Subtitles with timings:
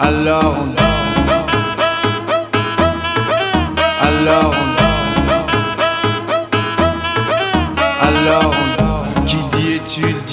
[0.00, 0.87] Alors on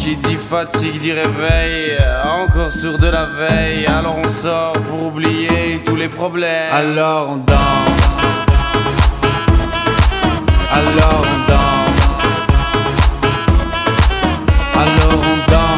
[0.00, 1.98] Qui dit fatigue dit réveil.
[2.24, 3.86] Encore sur de la veille.
[3.86, 6.72] Alors on sort pour oublier tous les problèmes.
[6.72, 7.56] Alors on danse.
[10.72, 12.18] Alors on danse.
[14.76, 15.77] Alors on danse.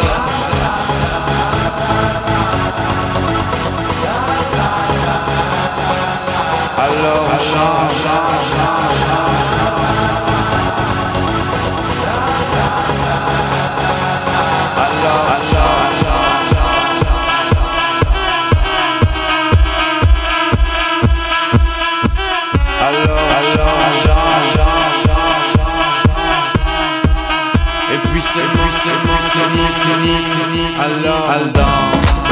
[30.79, 32.23] alors, alors danse,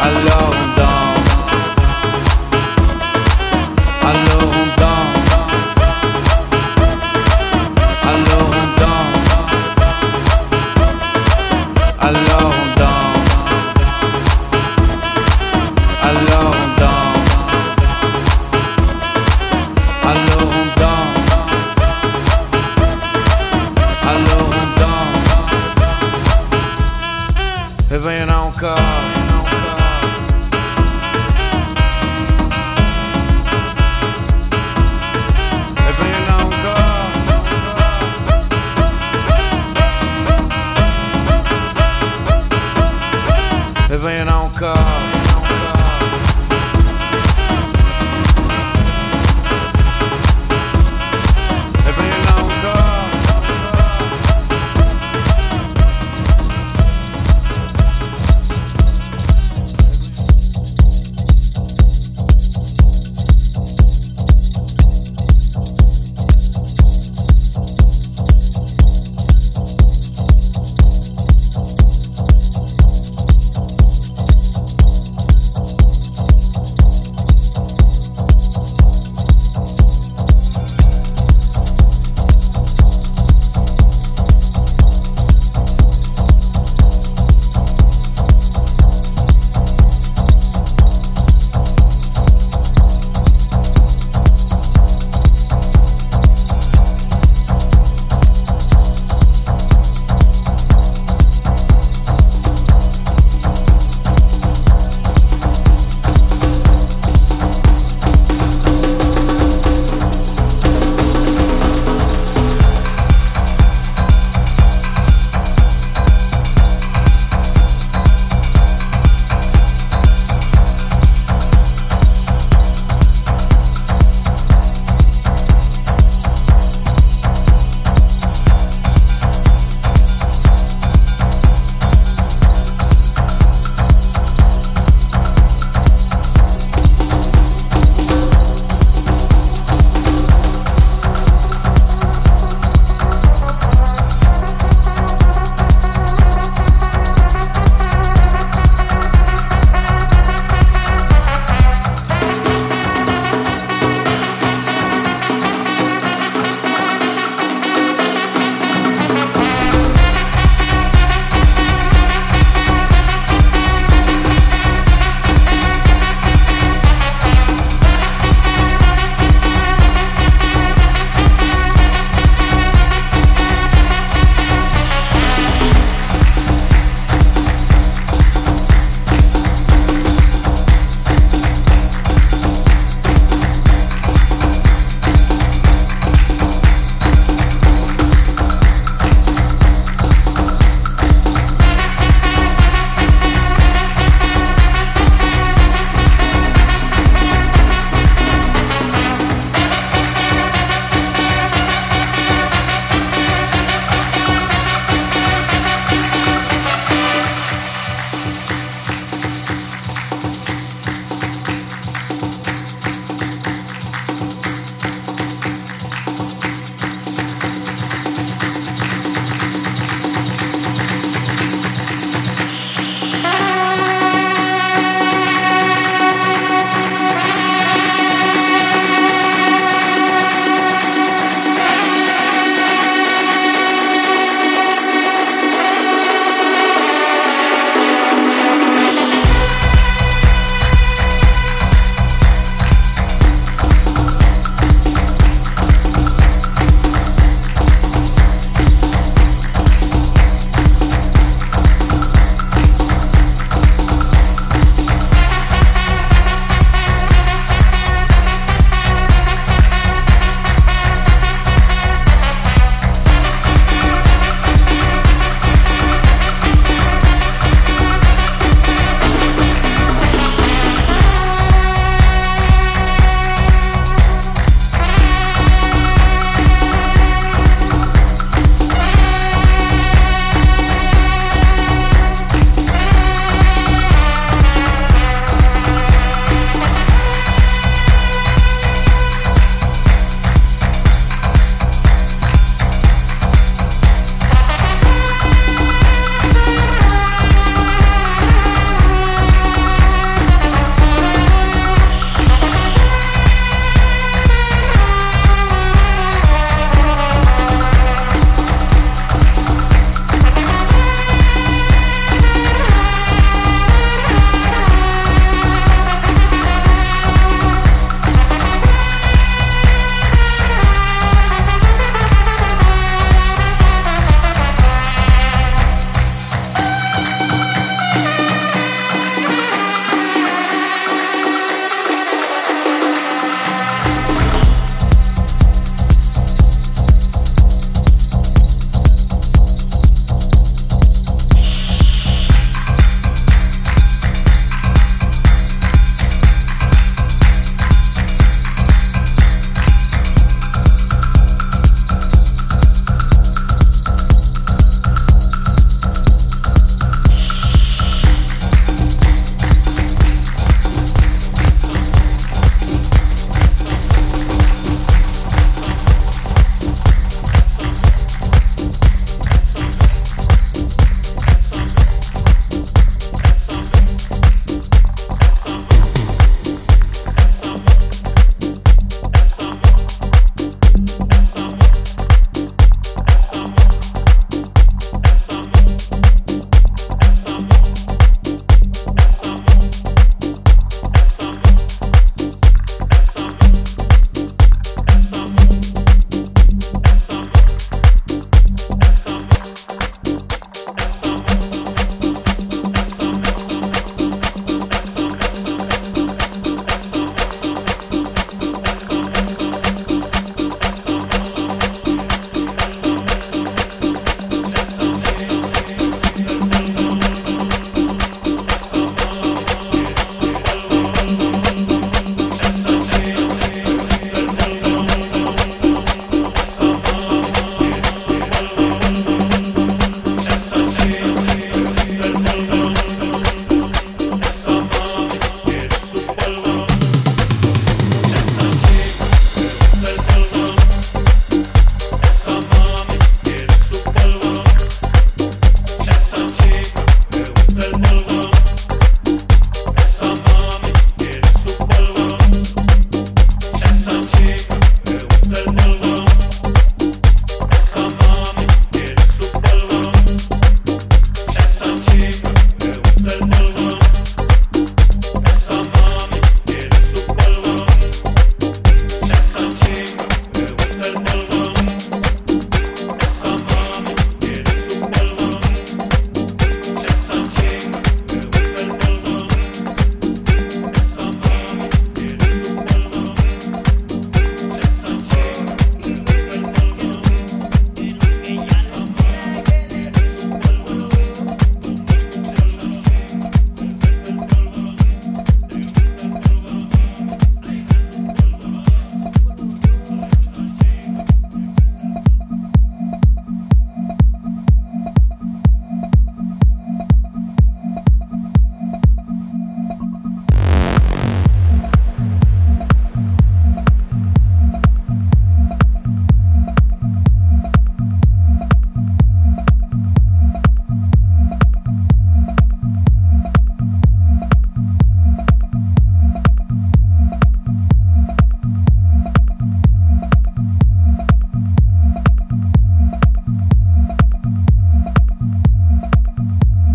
[0.00, 0.54] alors.
[27.88, 29.23] Havaian on call.